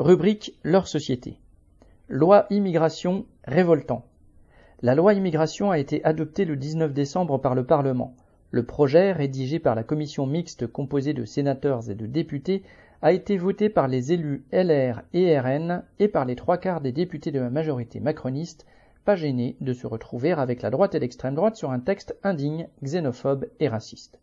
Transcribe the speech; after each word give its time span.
Rubrique 0.00 0.58
Leur 0.62 0.88
société. 0.88 1.38
Loi 2.08 2.46
immigration 2.48 3.26
révoltant. 3.44 4.06
La 4.80 4.94
loi 4.94 5.12
immigration 5.12 5.70
a 5.70 5.78
été 5.78 6.02
adoptée 6.04 6.46
le 6.46 6.56
19 6.56 6.94
décembre 6.94 7.36
par 7.36 7.54
le 7.54 7.66
Parlement. 7.66 8.14
Le 8.50 8.64
projet, 8.64 9.12
rédigé 9.12 9.58
par 9.58 9.74
la 9.74 9.82
commission 9.82 10.24
mixte 10.26 10.66
composée 10.66 11.12
de 11.12 11.26
sénateurs 11.26 11.90
et 11.90 11.94
de 11.94 12.06
députés, 12.06 12.62
a 13.02 13.12
été 13.12 13.36
voté 13.36 13.68
par 13.68 13.88
les 13.88 14.14
élus 14.14 14.42
LR 14.52 15.02
et 15.12 15.38
RN 15.38 15.82
et 15.98 16.08
par 16.08 16.24
les 16.24 16.34
trois 16.34 16.56
quarts 16.56 16.80
des 16.80 16.92
députés 16.92 17.30
de 17.30 17.40
la 17.40 17.50
majorité 17.50 18.00
macroniste, 18.00 18.64
pas 19.04 19.16
gênés 19.16 19.58
de 19.60 19.74
se 19.74 19.86
retrouver 19.86 20.32
avec 20.32 20.62
la 20.62 20.70
droite 20.70 20.94
et 20.94 20.98
l'extrême 20.98 21.34
droite 21.34 21.56
sur 21.56 21.72
un 21.72 21.78
texte 21.78 22.16
indigne, 22.22 22.68
xénophobe 22.82 23.48
et 23.60 23.68
raciste. 23.68 24.18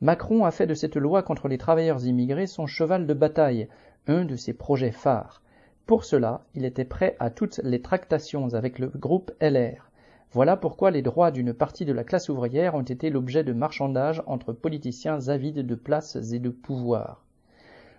Macron 0.00 0.44
a 0.44 0.52
fait 0.52 0.68
de 0.68 0.74
cette 0.74 0.96
loi 0.96 1.24
contre 1.24 1.48
les 1.48 1.58
travailleurs 1.58 2.06
immigrés 2.06 2.46
son 2.46 2.66
cheval 2.66 3.06
de 3.06 3.14
bataille, 3.14 3.68
un 4.06 4.24
de 4.24 4.36
ses 4.36 4.52
projets 4.52 4.92
phares. 4.92 5.42
Pour 5.86 6.04
cela, 6.04 6.44
il 6.54 6.64
était 6.64 6.84
prêt 6.84 7.16
à 7.18 7.30
toutes 7.30 7.60
les 7.64 7.82
tractations 7.82 8.54
avec 8.54 8.78
le 8.78 8.88
groupe 8.88 9.32
LR. 9.40 9.90
Voilà 10.30 10.56
pourquoi 10.58 10.90
les 10.90 11.00
droits 11.00 11.30
d'une 11.30 11.54
partie 11.54 11.86
de 11.86 11.92
la 11.94 12.04
classe 12.04 12.28
ouvrière 12.28 12.74
ont 12.74 12.82
été 12.82 13.08
l'objet 13.08 13.44
de 13.44 13.54
marchandages 13.54 14.22
entre 14.26 14.52
politiciens 14.52 15.28
avides 15.28 15.66
de 15.66 15.74
places 15.74 16.16
et 16.32 16.38
de 16.38 16.50
pouvoir. 16.50 17.24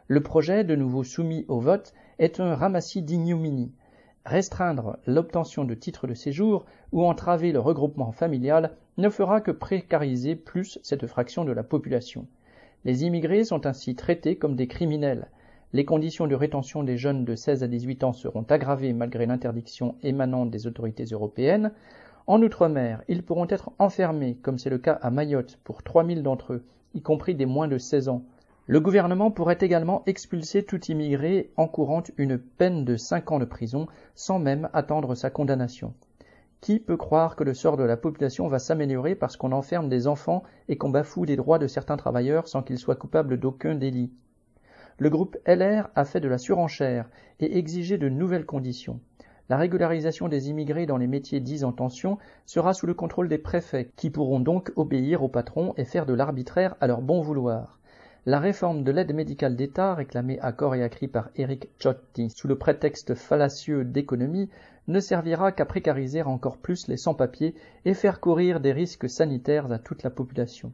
Le 0.07 0.21
projet, 0.21 0.63
de 0.63 0.75
nouveau 0.75 1.03
soumis 1.03 1.45
au 1.47 1.59
vote, 1.59 1.93
est 2.19 2.39
un 2.39 2.55
ramassis 2.55 3.01
d'ignominie. 3.01 3.71
Restreindre 4.25 4.97
l'obtention 5.07 5.63
de 5.63 5.73
titres 5.73 6.05
de 6.05 6.13
séjour 6.13 6.65
ou 6.91 7.03
entraver 7.03 7.51
le 7.51 7.59
regroupement 7.59 8.11
familial 8.11 8.75
ne 8.97 9.09
fera 9.09 9.41
que 9.41 9.51
précariser 9.51 10.35
plus 10.35 10.77
cette 10.83 11.07
fraction 11.07 11.45
de 11.45 11.51
la 11.51 11.63
population. 11.63 12.27
Les 12.85 13.05
immigrés 13.05 13.43
sont 13.43 13.65
ainsi 13.65 13.95
traités 13.95 14.35
comme 14.35 14.55
des 14.55 14.67
criminels. 14.67 15.29
Les 15.71 15.85
conditions 15.85 16.25
de 16.25 16.33
rétention 16.33 16.81
des 16.81 16.97
jeunes 16.97 17.25
de 17.25 17.35
16 17.35 17.61
à 17.61 17.67
18 17.67 18.03
ans 18.03 18.13
seront 18.13 18.41
aggravées 18.49 18.91
malgré 18.91 19.27
l'interdiction 19.27 19.93
émanant 20.01 20.47
des 20.47 20.65
autorités 20.65 21.03
européennes. 21.03 21.71
En 22.25 22.41
Outre-mer, 22.41 23.03
ils 23.07 23.21
pourront 23.21 23.45
être 23.47 23.69
enfermés, 23.77 24.35
comme 24.41 24.57
c'est 24.57 24.71
le 24.71 24.79
cas 24.79 24.97
à 24.99 25.11
Mayotte 25.11 25.59
pour 25.63 25.83
3000 25.83 26.23
d'entre 26.23 26.53
eux, 26.53 26.63
y 26.95 27.03
compris 27.03 27.35
des 27.35 27.45
moins 27.45 27.67
de 27.67 27.77
16 27.77 28.09
ans. 28.09 28.23
Le 28.65 28.79
gouvernement 28.79 29.29
pourrait 29.29 29.59
également 29.61 30.01
expulser 30.07 30.63
tout 30.63 30.83
immigré 30.85 31.51
encourant 31.55 32.01
une 32.17 32.39
peine 32.39 32.83
de 32.83 32.95
5 32.95 33.31
ans 33.31 33.39
de 33.39 33.45
prison 33.45 33.85
sans 34.15 34.39
même 34.39 34.69
attendre 34.73 35.13
sa 35.13 35.29
condamnation. 35.29 35.93
Qui 36.61 36.79
peut 36.79 36.97
croire 36.97 37.35
que 37.35 37.43
le 37.43 37.53
sort 37.53 37.77
de 37.77 37.83
la 37.83 37.95
population 37.95 38.47
va 38.47 38.57
s'améliorer 38.57 39.13
parce 39.13 39.37
qu'on 39.37 39.51
enferme 39.51 39.87
des 39.87 40.07
enfants 40.07 40.41
et 40.67 40.79
qu'on 40.79 40.89
bafoue 40.89 41.25
les 41.25 41.35
droits 41.35 41.59
de 41.59 41.67
certains 41.67 41.97
travailleurs 41.97 42.47
sans 42.47 42.63
qu'ils 42.63 42.79
soient 42.79 42.95
coupables 42.95 43.39
d'aucun 43.39 43.75
délit? 43.75 44.11
Le 44.99 45.09
groupe 45.09 45.37
LR 45.47 45.89
a 45.95 46.03
fait 46.03 46.19
de 46.19 46.27
la 46.27 46.37
surenchère 46.37 47.09
et 47.39 47.57
exigé 47.57 47.97
de 47.97 48.09
nouvelles 48.09 48.45
conditions. 48.45 48.99
La 49.47 49.55
régularisation 49.55 50.27
des 50.27 50.49
immigrés 50.49 50.85
dans 50.85 50.97
les 50.97 51.07
métiers 51.07 51.39
dits 51.39 51.63
en 51.63 51.71
tension 51.71 52.17
sera 52.45 52.73
sous 52.73 52.85
le 52.85 52.93
contrôle 52.93 53.29
des 53.29 53.37
préfets, 53.37 53.89
qui 53.95 54.09
pourront 54.09 54.41
donc 54.41 54.73
obéir 54.75 55.23
aux 55.23 55.29
patrons 55.29 55.73
et 55.77 55.85
faire 55.85 56.05
de 56.05 56.13
l'arbitraire 56.13 56.75
à 56.81 56.87
leur 56.87 57.01
bon 57.01 57.21
vouloir. 57.21 57.79
La 58.25 58.39
réforme 58.39 58.83
de 58.83 58.91
l'aide 58.91 59.15
médicale 59.15 59.55
d'État, 59.55 59.95
réclamée 59.95 60.37
à 60.41 60.51
corps 60.51 60.75
et 60.75 60.83
à 60.83 60.89
cri 60.89 61.07
par 61.07 61.29
Eric 61.37 61.69
Ciotti 61.79 62.29
sous 62.29 62.49
le 62.49 62.57
prétexte 62.57 63.15
fallacieux 63.15 63.85
d'économie, 63.85 64.49
ne 64.89 64.99
servira 64.99 65.53
qu'à 65.53 65.65
précariser 65.65 66.23
encore 66.23 66.57
plus 66.57 66.89
les 66.89 66.97
sans-papiers 66.97 67.55
et 67.85 67.93
faire 67.93 68.19
courir 68.19 68.59
des 68.59 68.73
risques 68.73 69.09
sanitaires 69.09 69.71
à 69.71 69.79
toute 69.79 70.03
la 70.03 70.09
population. 70.09 70.73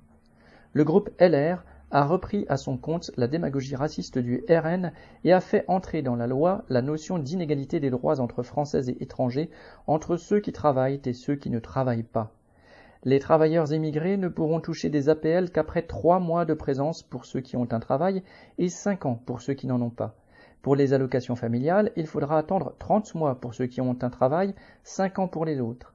Le 0.74 0.84
groupe 0.84 1.12
LR 1.20 1.64
a 1.92 2.04
repris 2.06 2.46
à 2.50 2.58
son 2.58 2.78
compte 2.78 3.12
la 3.18 3.28
démagogie 3.28 3.76
raciste 3.76 4.18
du 4.18 4.44
RN 4.50 4.92
et 5.24 5.34
a 5.34 5.42
fait 5.42 5.66
entrer 5.68 6.02
dans 6.02 6.16
la 6.16 6.28
loi 6.28 6.64
la 6.70 6.82
notion 6.82 7.20
d'inégalité 7.20 7.80
des 7.80 7.90
droits 7.90 8.20
entre 8.20 8.44
Français 8.44 8.90
et 8.90 9.04
étrangers, 9.04 9.50
entre 9.88 10.18
ceux 10.18 10.40
qui 10.40 10.52
travaillent 10.52 11.02
et 11.06 11.14
ceux 11.14 11.36
qui 11.36 11.50
ne 11.50 11.60
travaillent 11.60 12.04
pas. 12.04 12.32
Les 13.04 13.20
travailleurs 13.20 13.72
émigrés 13.72 14.18
ne 14.18 14.28
pourront 14.28 14.60
toucher 14.60 14.90
des 14.90 15.10
APL 15.10 15.52
qu'après 15.52 15.84
trois 15.84 16.20
mois 16.20 16.44
de 16.44 16.56
présence 16.56 17.04
pour 17.04 17.26
ceux 17.26 17.42
qui 17.42 17.56
ont 17.56 17.68
un 17.72 17.80
travail 17.80 18.24
et 18.58 18.68
cinq 18.68 19.06
ans 19.06 19.22
pour 19.26 19.42
ceux 19.42 19.54
qui 19.54 19.68
n'en 19.68 19.82
ont 19.82 19.92
pas. 19.92 20.16
Pour 20.64 20.76
les 20.76 20.94
allocations 20.94 21.36
familiales, 21.36 21.92
il 21.96 22.08
faudra 22.08 22.40
attendre 22.40 22.74
30 22.80 23.14
mois 23.14 23.36
pour 23.36 23.54
ceux 23.54 23.68
qui 23.68 23.80
ont 23.82 23.96
un 24.02 24.10
travail, 24.10 24.56
cinq 24.84 25.20
ans 25.20 25.28
pour 25.28 25.46
les 25.46 25.62
autres. 25.62 25.94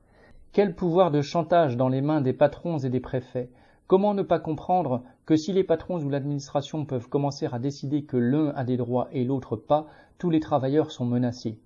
Quel 0.53 0.77
pouvoir 0.77 1.11
de 1.11 1.23
chantage 1.23 1.77
dans 1.77 1.89
les 1.89 2.01
mains 2.01 2.21
des 2.21 2.33
patrons 2.33 2.79
et 2.79 2.89
des 2.89 3.01
préfets? 3.01 3.51
Comment 3.91 4.15
ne 4.15 4.23
pas 4.23 4.39
comprendre 4.39 5.03
que 5.27 5.35
si 5.35 5.53
les 5.53 5.65
patrons 5.65 6.01
ou 6.01 6.11
l'administration 6.11 6.85
peuvent 6.85 7.09
commencer 7.09 7.49
à 7.51 7.59
décider 7.59 8.05
que 8.05 8.17
l'un 8.17 8.51
a 8.51 8.63
des 8.63 8.77
droits 8.77 9.09
et 9.11 9.25
l'autre 9.25 9.57
pas, 9.57 9.89
tous 10.17 10.31
les 10.31 10.39
travailleurs 10.39 10.93
sont 10.93 11.05
menacés? 11.05 11.59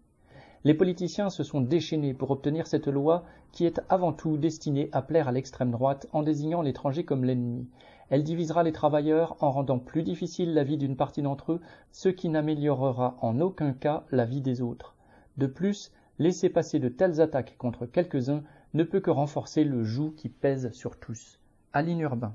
Les 0.65 0.73
politiciens 0.73 1.29
se 1.29 1.43
sont 1.43 1.61
déchaînés 1.61 2.15
pour 2.15 2.31
obtenir 2.31 2.67
cette 2.67 2.89
loi 2.89 3.25
qui 3.53 3.67
est 3.67 3.83
avant 3.91 4.15
tout 4.15 4.39
destinée 4.39 4.89
à 4.93 5.03
plaire 5.03 5.29
à 5.29 5.33
l'extrême 5.33 5.71
droite 5.71 6.07
en 6.15 6.23
désignant 6.23 6.63
l'étranger 6.63 7.05
comme 7.05 7.27
l'ennemi. 7.27 7.69
Elle 8.09 8.25
divisera 8.25 8.63
les 8.63 8.73
travailleurs 8.73 9.37
en 9.41 9.51
rendant 9.51 9.79
plus 9.79 10.03
difficile 10.03 10.55
la 10.55 10.65
vie 10.65 10.79
d'une 10.79 10.97
partie 10.97 11.21
d'entre 11.21 11.53
eux, 11.53 11.61
ce 11.93 12.09
qui 12.09 12.31
n'améliorera 12.31 13.19
en 13.21 13.39
aucun 13.39 13.75
cas 13.75 14.05
la 14.11 14.25
vie 14.25 14.41
des 14.41 14.63
autres. 14.63 14.95
De 15.37 15.47
plus, 15.47 15.93
laisser 16.19 16.49
passer 16.49 16.79
de 16.79 16.89
telles 16.89 17.21
attaques 17.21 17.59
contre 17.59 17.85
quelques-uns 17.85 18.45
ne 18.73 18.83
peut 18.83 19.01
que 19.01 19.11
renforcer 19.11 19.63
le 19.63 19.85
joug 19.85 20.15
qui 20.17 20.31
pèse 20.31 20.73
sur 20.73 20.99
tous. 20.99 21.39
Aline 21.75 22.05
Urbain. 22.07 22.35